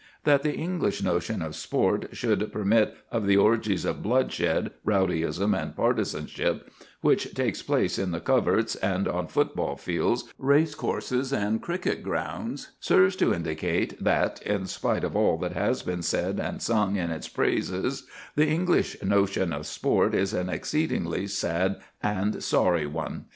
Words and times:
That 0.23 0.41
the 0.41 0.55
English 0.55 1.03
notion 1.03 1.43
of 1.43 1.55
sport 1.55 2.07
should 2.13 2.51
permit 2.51 2.95
of 3.11 3.27
the 3.27 3.37
orgies 3.37 3.85
of 3.85 4.01
bloodshed, 4.01 4.71
rowdyism, 4.83 5.53
and 5.53 5.75
partisanship 5.75 6.71
which 7.01 7.35
take 7.35 7.63
place 7.67 7.99
in 7.99 8.09
the 8.09 8.19
coverts 8.19 8.73
and 8.77 9.07
on 9.07 9.27
football 9.27 9.75
fields, 9.75 10.23
race 10.39 10.73
courses, 10.73 11.31
and 11.31 11.61
cricket 11.61 12.01
grounds 12.01 12.71
serves 12.79 13.15
to 13.17 13.31
indicate 13.31 14.03
that, 14.03 14.41
in 14.41 14.65
spite 14.65 15.03
of 15.03 15.15
all 15.15 15.37
that 15.37 15.53
has 15.53 15.83
been 15.83 16.01
said 16.01 16.39
and 16.39 16.63
sung 16.63 16.95
in 16.95 17.11
its 17.11 17.27
praises, 17.27 18.07
the 18.35 18.47
English 18.49 18.99
notion 19.03 19.53
of 19.53 19.67
sport 19.67 20.15
is 20.15 20.33
an 20.33 20.49
exceedingly 20.49 21.27
sad 21.27 21.75
and 22.01 22.41
sorry 22.43 22.87
one. 22.87 23.25